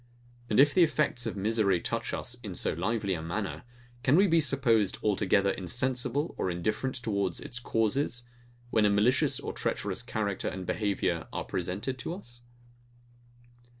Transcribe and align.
And 0.49 0.59
if 0.59 0.73
the 0.73 0.81
effects 0.81 1.27
of 1.27 1.37
misery 1.37 1.79
touch 1.79 2.11
us 2.11 2.33
in 2.41 2.55
so 2.55 2.73
lively 2.73 3.13
a 3.13 3.21
manner; 3.21 3.61
can 4.01 4.15
we 4.15 4.25
be 4.25 4.41
supposed 4.41 4.97
altogether 5.03 5.51
insensible 5.51 6.33
or 6.39 6.49
indifferent 6.49 6.95
towards 6.95 7.39
its 7.39 7.59
causes; 7.59 8.23
when 8.71 8.83
a 8.85 8.89
malicious 8.89 9.39
or 9.39 9.53
treacherous 9.53 10.01
character 10.01 10.47
and 10.47 10.65
behaviour 10.65 11.27
are 11.31 11.43
presented 11.43 11.99
to 11.99 12.15
us? 12.15 12.41